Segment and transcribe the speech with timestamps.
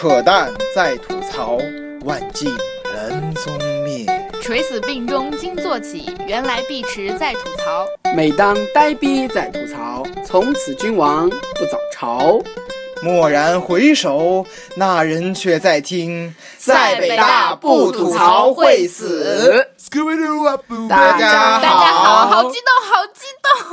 [0.00, 1.58] 扯淡在吐槽，
[2.04, 2.56] 万径
[2.94, 3.52] 人踪
[3.84, 4.06] 灭。
[4.40, 7.84] 垂死病中惊坐起，原来碧池在吐槽。
[8.14, 12.40] 每当呆逼在吐槽，从此君王不早朝。
[13.02, 19.66] 蓦然回首，那人却在听，在北大不吐槽会死。
[20.88, 22.68] 大家大家好，好激动，好激动！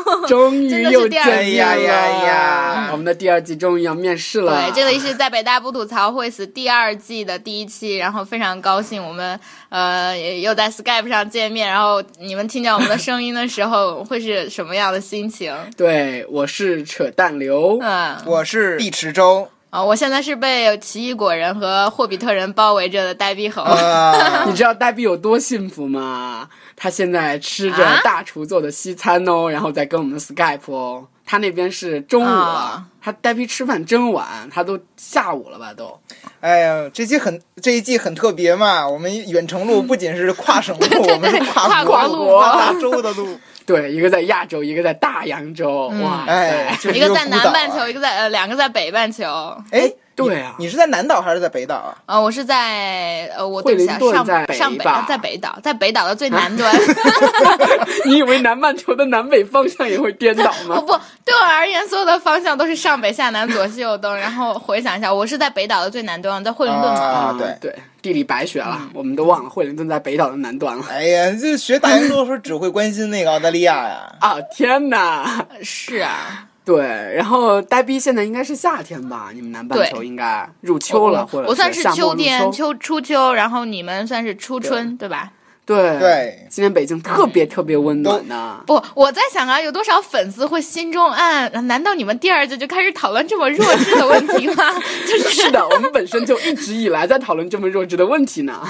[0.27, 2.89] 终于又见哎呀面了呀呀！
[2.91, 4.61] 我们的第二季终于要面试了。
[4.61, 9.39] 对，这里是在北大不吐槽会死第二季的第一期，然后非常高兴，我们
[9.69, 15.55] 呃又在 Skype 上见面，然后你们听见我们的声音的时候， 会是什么样的心情？
[15.75, 17.79] 对，我是扯淡刘。
[17.81, 19.47] 嗯，我是毕池洲。
[19.75, 23.61] 啊、我现在是被奇异果人和霍比特人包围着的呆逼猴。
[23.61, 26.47] 啊 你知道呆逼有多幸福吗？
[26.77, 31.05] 他现在吃着啊大厨做的西餐哦，然后再跟我们 Skype 哦。
[31.25, 35.99] 他那边是中午了，啊他呆逼吃饭真晚，他都下午了吧都。
[36.39, 43.37] 哎呀，这期很这一季很特别嘛，我们远程录不仅是跨省录， 我们是跨国国跨大洲的录。
[43.65, 49.25] 对，一个在亚洲，一个在大洋洲，嗯哇哎，一个在南半球，一个在呃两个在北半球。
[49.71, 51.97] 哎，对啊你你是在南岛还是在北岛啊？
[52.05, 56.71] 呃，我是在呃，我惠对不起啊，上北上北在北岛，在北岛的最南 端。
[58.05, 60.79] 你以为南半球的南北方向也会颠倒不吗？
[60.85, 60.93] 不，
[61.25, 64.15] 对我而言，所有的方向都是上北下南左西右东。
[64.15, 66.99] 然后回想一下，我是在北岛的最南端，在惠灵顿嘛。
[66.99, 67.57] 啊，对。
[67.59, 67.75] 对，
[68.05, 70.85] 地理白学嗯了，我们都忘了惠灵顿在北岛的南端了。
[70.91, 74.15] 哎呀，这学大洋洲的时候只会关心那个澳大利亚呀。
[74.21, 75.43] 啊天哪！
[75.63, 79.31] 是啊，对，然后呆逼现在应该是夏天吧？
[79.33, 82.51] 你们南半球应该入秋了，或者我算是秋天，秋。
[82.51, 85.31] 秋初秋，然后你们算是初春，对吧？
[85.65, 88.61] 对对今天北京特别特别温暖呢。
[88.67, 91.51] 不，我在想啊，有多少粉丝会心中暗？
[91.67, 94.73] 难道你们第二季就开始讨论这么弱智的问题吗？
[95.07, 98.61] 就 是 是的，我们本身就一直以来在讨论这么弱智的问题呢。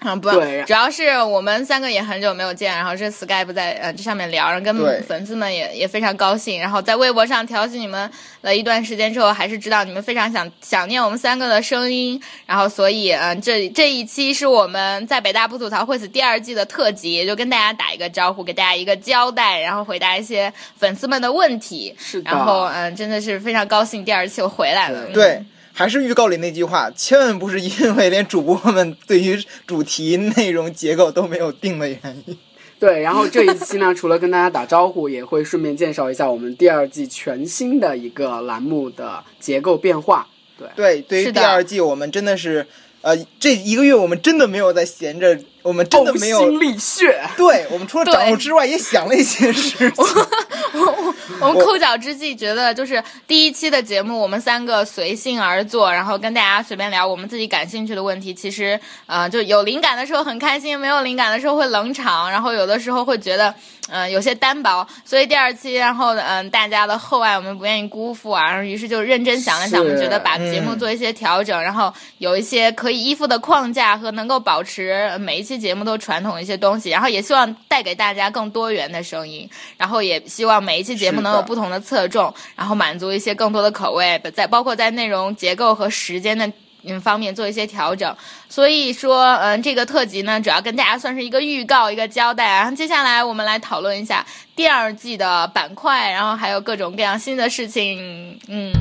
[0.00, 0.30] 嗯，不，
[0.66, 8.08] 主要是我们三个也很久没有见，然后这 Skype 在呃这上面聊，然后跟粉丝们也也非常高兴，然后在微博上调戏你们
[8.42, 25.44] 了一段时间之后，还是知道你们非常想想念我们三个的声音，然后所以嗯、呃这这一期是我们在北大不吐槽会死第二季的特辑，也就跟大家打一个招呼，给大家一个交代，然后回答一些粉丝们的问题，是的然后嗯、呃真的是非常高兴第二期又回来了，对对，
[25.78, 32.38] 还是预告里那句话，千万不是因为连主播们对于主题、内容、结构都没有定的原因。
[32.78, 40.26] 对，然后这一期呢，除了跟大家打招呼，也会顺便介绍一下我们第二季全新的一个栏目的结构变化。
[40.58, 42.66] 对，对，对于第二季，我们真的是，
[43.02, 47.20] 呃，这一个月我们真的没有在闲着，我们真的没有心沥血。
[47.36, 49.92] 对我们除了掌握之外，也想了一些事情。
[50.76, 51.05] 我
[51.40, 58.32] 我们抠脚之际觉得，就是第一期的节目，我们三个随性而做，然后跟大家随便聊我们自己感兴趣的问题。
[58.34, 63.54] 其实，呃，就有灵感的时候很开心，没有灵感的时候会冷场，然后有的时候会觉得，
[63.88, 64.86] 嗯、有些单薄。
[65.04, 86.50] 所以第二期，然后嗯、大家的厚爱我们不愿意辜负啊，于是就认真想了想，我们觉得把节目做一些调整，然后有一些可以依附的框架和能够保持每一期节目都传统一些东西，然后也希望带给大家更多元的声音，然后也希望每一期节目是的能有不同的侧重，然后满足一些更多的口味，在包括在内容结构和时间的。
[86.88, 88.16] 嗯，方面做一些调整，
[88.48, 92.70] 所以说，嗯，这个特辑呢，主要跟大家算是一个预告、一个交代啊。
[92.70, 94.24] 接下来我们来讨论一下
[94.54, 98.38] 第二季的板块，然后还有各种各样新的事情。
[98.46, 98.72] 嗯，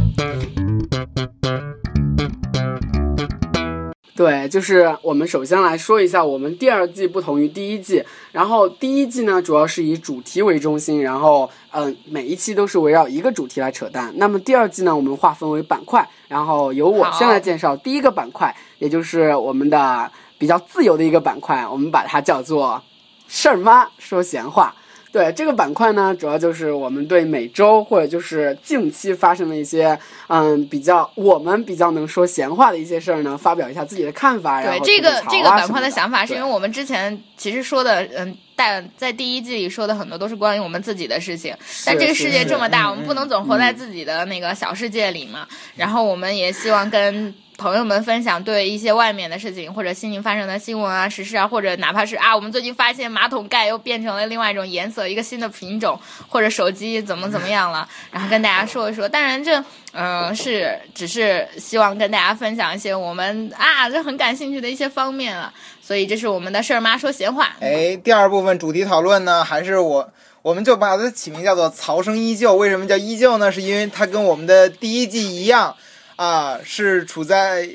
[4.16, 8.02] 对，就是我们首先来说一下我们第二季不同于第一季。
[8.32, 14.14] 然后第一季呢，主要是以主题为中心，然后嗯、呃每一期都是围绕一个主题来扯淡。
[14.16, 22.82] 那么第二季呢，我们划分为板块，然后由我先来介绍第一个板块，也就是我们的比较自由的一个板块，我们把它叫做
[23.28, 24.74] “事儿妈说闲话”。
[25.16, 29.98] 对这个板块呢，主要就是我们对每周或者就是近期发生的一些，
[30.28, 34.60] 嗯，比较我们比较能说闲话的一些事儿呢，发表一下自己的看法。
[34.60, 41.56] 然对后这个这个板块的想法，是因为我们之前其实说的，嗯，但在第一季里说的很多都是关于我们自己的事情。
[41.86, 45.48] 但这个世界这么大，我们不能总活在自己的那个小世界里嘛。
[45.78, 59.08] 然后我们也希望跟朋友们分享对一些外面的事情，或者心情发生的新闻啊、时事啊，或者哪怕是啊，我们最近发现马桶盖又变成了另外一种颜色，一个新的品种，或者手机怎么怎么样了， 然后跟大家说一说。
[59.08, 59.64] 当然这。
[59.98, 65.54] 嗯，是，只是希望跟大家分享一些我们啊，这很感兴趣的一些方面了。
[65.82, 67.56] 所以这是我们的事儿妈说闲话。
[67.62, 70.12] 哎，第二部分主题讨论呢，还是我，
[70.42, 72.54] 我们就把它起名叫做“曹生依旧”。
[72.58, 73.50] 为什么叫依旧呢？
[73.50, 75.74] 是因为它跟我们的第一季一样，
[76.16, 77.70] 啊，是处在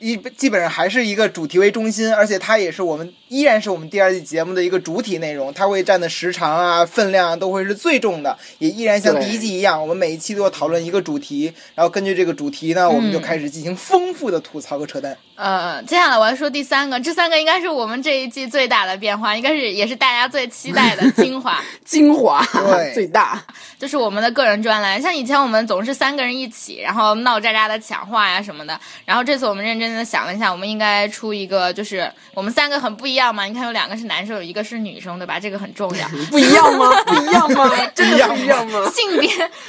[0.00, 15.16] 一基本上还是一个主题为中心，而且它也是我们依然是我们第二季节目的一个主体内容，它会占的时长啊、分量啊都会是最重的，也依然像第一季一样，我们每一期都要讨论一个主题，然后根据这个主题呢，我们就开始进行丰富的吐槽和扯淡。
[15.36, 23.42] 呃，接下来我要说第三个，这三个应该是我们这一季最大的变化，应该是也是大家最期待的 精华，精华对 最大，
[23.78, 25.02] 就是我们的个人专栏。
[25.02, 33.44] 像以前我们总是三个人一起，然后闹喳喳的抢话呀什么的，然后这次我们认真的想了一下，我们应该出一个，就是我们三个很不一样嘛。
[33.44, 35.40] 你看有两个是男生，有一个是女生，对吧？
[35.40, 36.06] 这个很重要。
[36.30, 36.92] 不一样吗？
[37.06, 37.70] 不一样吗？
[37.92, 38.88] 真的不一样吗？
[38.90, 39.28] 性别，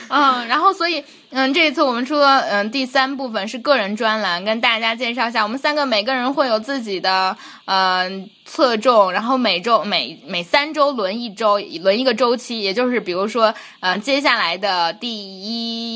[0.10, 1.04] 嗯，然后所以，
[1.38, 7.36] 嗯，这一次我们出了，嗯，第三部分是个人专栏，跟大家介绍一下，我们三个每个人会有自己的，
[7.66, 15.10] 嗯、侧重，然后每周每每三周轮一周，轮一个周期，也就是比如说，嗯、接下来的第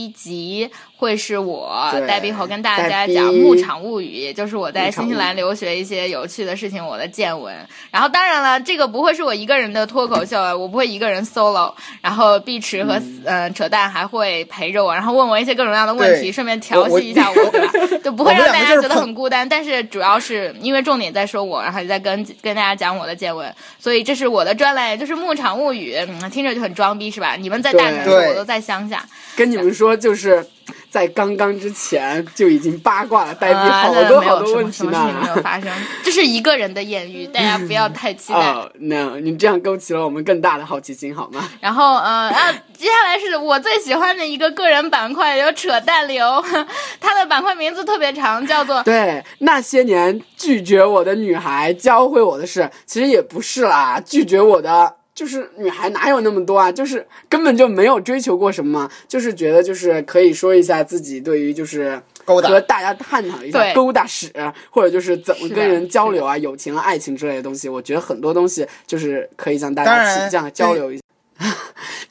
[0.03, 7.55] 一集会是我对黛碧侯跟大家讲《牧场物语》，也就是我在新西兰留学一些有趣的事情，我的见闻。
[7.89, 11.73] 然后当然了，这个不会是我一个人的脱口秀，我不会一个人 solo。
[12.01, 17.71] 然后碧池和嗯呃扯淡还会陪着我，然后问我一些各种各样的问题，顺便调戏一下我，对吧？
[18.03, 19.47] 就不会让大家觉得很孤单。
[19.47, 27.35] 但是主要是因为重点在说我，然后也在跟跟大家讲我的见闻，所以这是我的专栏，也就是《牧场物语》嗯，听着就很装逼是吧？
[27.35, 29.05] 你们在大城市，我都在乡下。
[29.35, 30.45] 跟你们说，就是
[30.89, 35.33] 在刚刚之前就已经八卦了黛碧啊，好多好多问题什么什么事情没呢。
[35.35, 35.69] 有发生，
[36.03, 38.39] 这是一个人的艳遇，大家不要太期待。
[38.39, 41.47] 哦，那你这样勾起了我们更大的好奇心，好吗？
[41.59, 46.43] 然后呃啊，接下来是我最喜欢的一个个人板块，有扯淡流，
[46.99, 54.95] 它的板块名字特别长，叫做对，那些年拒绝我的女孩教会我的事，其实也不是啦，拒绝我的。
[55.19, 56.71] 就是女孩哪有那么多啊？
[56.71, 64.31] 就是根本就没有追求过什么，就是觉得就是可以说一下自己对于就是勾搭和大家探讨一下勾搭史，
[64.69, 67.67] 或者就是怎么跟人交流啊、友情啊、爱情之类的东西。
[67.67, 71.03] 我觉得很多东西就是可以向大家请教交流一下。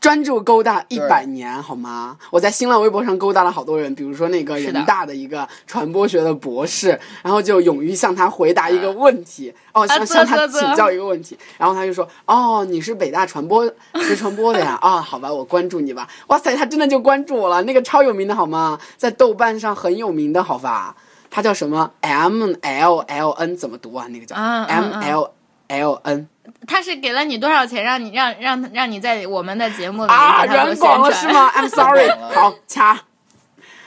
[0.01, 2.17] 专注勾搭一百年好吗？
[2.31, 13.67] 我在新浪微博上勾搭了好多人，比如说那个人大的一个传播学的博士，然后就勇于向他回答一个问题，哦，向啧向他请教一个问题，然后他就说，哦，你是北大传播
[14.07, 14.79] 学传播的呀？
[14.81, 16.09] 啊、好吧，我关注你吧。
[16.29, 18.79] 哇塞，他真的就关注我了，那个超有名的好吗？
[18.97, 20.95] 在豆瓣上很有名的好吧？
[21.31, 24.07] 他叫什么？M L L N 怎么读啊？
[24.09, 25.31] 那个叫啊啊 M 啊 L
[25.69, 26.29] L N
[26.67, 31.35] 他是给了你多少钱，让你让让让你在我们的节目里啊，给他们宣软广了是传？
[31.35, 33.01] 吗？I'm sorry， 好掐。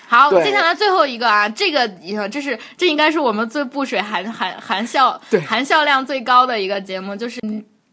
[0.07, 1.81] 好，接下来最后一个啊，这个
[2.17, 7.39] 呃这是这应该是我们最不水含含含笑对含笑量最高的一个节目，就是。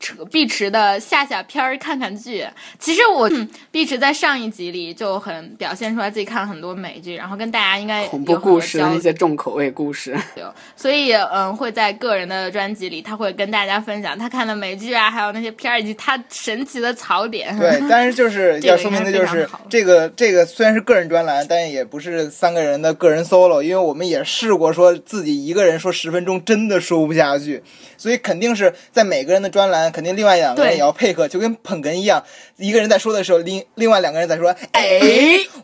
[0.01, 2.47] 扯碧池的下下片儿看看剧，
[2.79, 3.49] 其实我、嗯。
[3.71, 17.57] 碧池在上一集里就很表现出来自己看了很多美剧，然后跟大家应该恐怖故事那些重口味故事，流，所以嗯会在个人的专辑里，他会跟大家分享他看的美剧啊，还有那些片儿以及他神奇的槽点。
[17.59, 27.63] 对，但是就是 要说明的就是这个这个虽然是个人专栏，但也不是三个人的个人 solo，因为我们也试过说自己一个人说十分钟真的说不下去，
[27.97, 32.23] 所以肯定是在每个人的专栏，肯定另外两个人也要配合，就跟捧哏一样，
[32.57, 35.01] 一个人在说的时候，另另外两个人在说，哎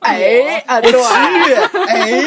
[0.01, 0.93] 哎啊，我对。
[0.93, 1.55] 去，
[1.89, 2.23] 哎，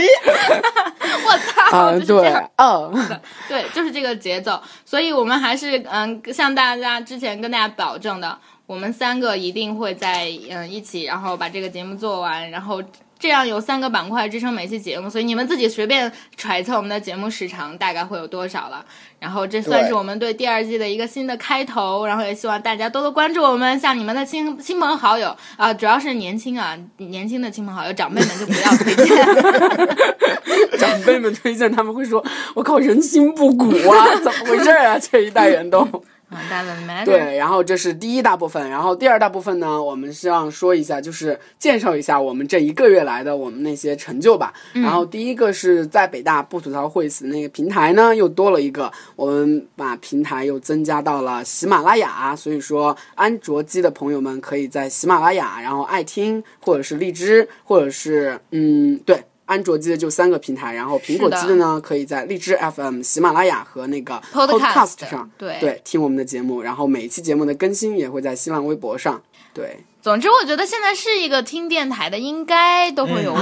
[1.26, 1.78] 我操！
[1.78, 12.82] 啊，对嗯， 对，就是这个节奏，所以我们还是嗯，向大家之前跟大家保证的，我们三个一定会在嗯一起，然后把这个节目做完，然后
[13.20, 18.86] 这样有三个板块支撑每期节目，所以你们自己随便揣测我们的节目时长大概会有多少了。
[19.20, 30.78] 然后这算是我们对第二季的一个新的开头，然后也希望大家多多关注我们，向你们的亲亲朋好友啊、主要是年轻啊，年轻的亲朋好友，长辈们就不要推荐。
[30.78, 36.04] 长辈们推荐他们会说：“我靠，人心不古啊，怎么回事啊？”这一代人都。
[36.30, 37.06] 啊，doesn't matter。
[37.06, 44.54] 对，然后这是第一大部分，然后第二大部分呢，我们希望说一下，就是介绍一下我们这一个月来的我们那些成就吧。
[44.74, 59.24] 然后第一个是在北大不吐槽会死那个平台呢，又多了一个，我们把平台又增加到了喜马拉雅，所以说安卓机的朋友们可以在喜马拉雅，然后爱听或者是荔枝，或者是嗯对。
[59.48, 66.62] 安卓机的就三个平台，然后苹果机的呢可以在荔枝 FM、喜马拉雅和那个 Podcast 上，对对，听我们的节目。
[66.62, 69.20] 然后每一期节目的更新也会在新浪微博上。
[69.54, 73.36] 对，总之我觉得现在是一个听电台的，应该都会有。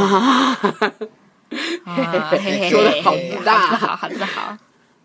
[2.70, 4.58] 说的好自大，好自豪，好自豪。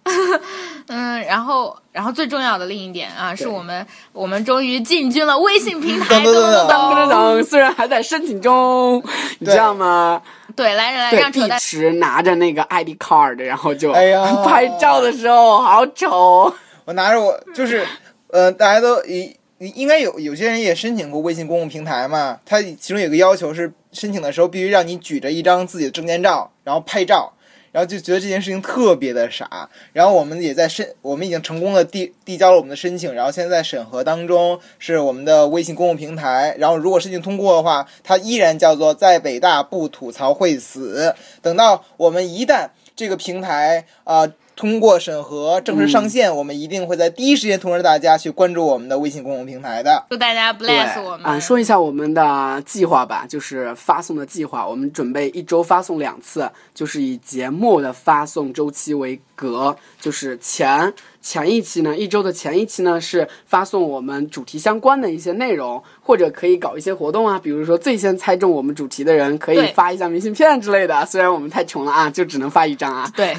[0.88, 9.02] 嗯，然后，然后最重要的另一点啊，是我们我们终于进军了微信平台，噔噔噔噔噔噔，虽然还在申请中，
[9.38, 10.20] 你知道吗？
[10.60, 11.58] 对，来人来，对，让扯淡。
[11.58, 16.52] 碧池拿着那个 ID card，然后就哎呀拍照的时候好丑。
[16.84, 17.82] 我拿着我就是，
[18.28, 27.32] 呃， 大家都应应该有有些人也申请过微信公共平台嘛，他其中有个要求是申请的时候必须让你举着一张自己的证件照，然后拍照。
[27.72, 41.14] 然后就觉得这件事情特别的傻，然后我们也在申，我们已经成功的递递交了我们的申请，然后现在审核当中，是我们的微信公共平台，然后如果申请通过的话，它依然叫做在北大不吐槽会死。
[41.42, 44.26] 等到我们一旦这个平台啊、
[44.60, 50.04] 通过审核正式上线，我们一定会在第一时间通知大家去关注我们的微信公众平台的。
[50.10, 73.10] 祝大家对 bless 我们啊，说一下我们的计划吧，就是发送的计划，我们准备一周发送两次，就是以节目的发送周期为格，就是前前一期呢，一周的前一期呢是发送我们主题相关的一些内容，或者可以搞一些活动啊，比如说最先猜中我们主题的人可以发一下明信片之类的，虽然我们太穷了啊， 就只能发一张啊。
[73.14, 73.36] 对，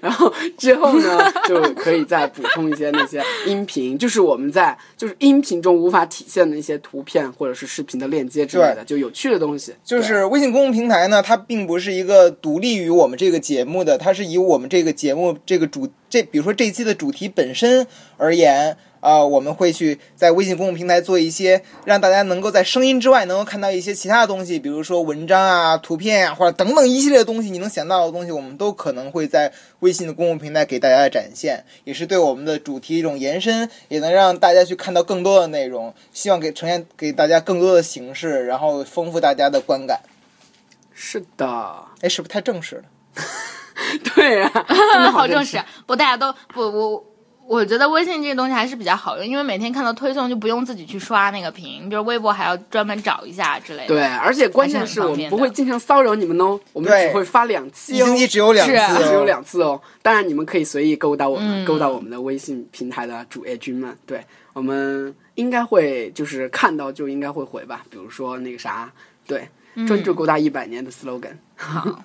[0.00, 9.74] 然后之后呢，就可以再补充一些那些音频，就是我们在就是音频中无法体现的一些图片或者是视频的链接之类的，就有趣的东西。
[9.84, 18.76] 就是微信公共平台呢，它并不是一个独立于我们这个节目的，它是以我们这个节目这个主这，比如说这一期的主题本身而言。
[19.04, 40.00] 啊、我们会去在微信公众平台做一些让大家能够在声音之外能够看到一些其他的东西，比如说文章啊、图片啊，或者等等一系列的东西，你能想到的东西，我们都可能会在微信的公共平台给大家展现，也是对我们的主题一种延伸，也能让大家去看到更多的内容，希望给呈现给大家更多的形式，然后丰富大家的观感。
[40.94, 41.46] 是的，
[42.00, 42.84] 哎，是不是太正式了？
[44.14, 45.62] 对啊，真的好正式。
[45.86, 47.04] 不，大家都不我。
[47.46, 53.88] 我觉得微信这个东西还是比较好用，因为每天看到推送就不用自己去刷那个屏，比如微博还要专门找一下之类的。
[53.88, 59.78] 对，而且关键是我们不会经常骚扰你们哦，我们只会发两期哦，一星期只有两次、哦，只有两次哦。
[60.00, 63.94] 当然，你们可以随意勾搭我们，嗯勾搭我们的微信平台的主页君们。
[64.06, 68.90] 对我们应该会就是看到就应该会回吧，比如说那个啥，
[69.26, 69.46] 对，
[69.86, 71.36] 专注勾搭一百年的 slogan。
[71.56, 72.02] 好，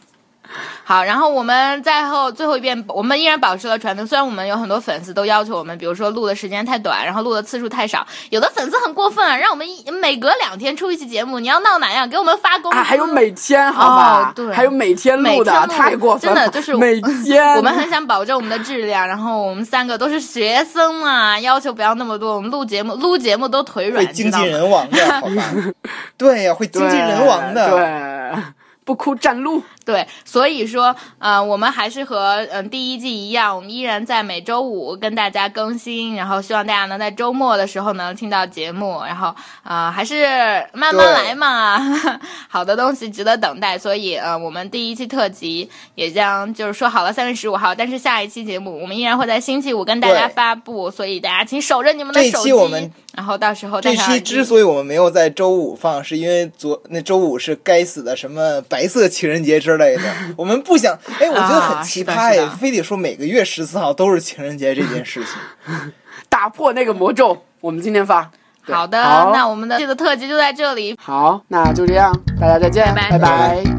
[0.85, 4.05] 然后我们再后最后一遍，我们依然保持了传统。
[4.05, 12.09] 虽然我们有很多粉丝都要求我们，比如说录的时间太短，然后录的次数太少，有的粉丝很过分啊，让我们一每隔两天出一期节目，你要闹哪样？
[12.09, 12.77] 给我们发工资。
[12.77, 14.29] 啊，还有每天好吧？
[14.29, 17.55] 哦对还有每天录的，每天太过分了，真的就是每天。
[17.55, 22.35] 我们很想保证我们的质量，然后我们三个都是学生嘛，要求不要那么多。
[22.35, 25.43] 我们录节目录节目都腿软，会经济知道吗人亡的，好吧？
[26.17, 27.69] 对呀，会经济人亡的。
[27.69, 28.43] 对，
[28.85, 29.61] 不哭站路。
[29.85, 39.29] 对，所以说，呃，我们还是和嗯、呃、第一季一样，我们依然在每周五跟大家更新，然后希望大家能在周末的时候能听到节目，然后
[39.63, 40.25] 啊、呃还是
[40.73, 41.79] 慢慢来嘛，
[42.47, 60.03] 好的东西值得等待，所以呃，我们第一期特辑也将就是说好了三月十五号，但是下一期节目我们依然会在星期五跟大家发布，所以大家请守着你们的手机，期我们然后到时候这期之所以我们没有在周五放，是因为昨那周五是该死的什么白色情人节之类的，
[60.37, 60.95] 我们不想。
[61.19, 65.91] 哎，我觉得很奇葩哎非得说每个月十四号都是情人节这件事情。
[66.29, 68.29] 打破那个魔咒，我们今天发。
[68.61, 73.78] 好的，好那我们的这个特辑就在这里，好，那就这样，大家再见，拜拜拜拜